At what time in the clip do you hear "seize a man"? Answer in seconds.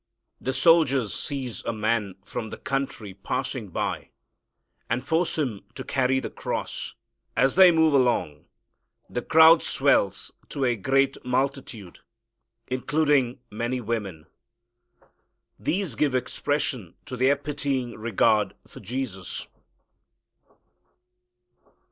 1.13-2.15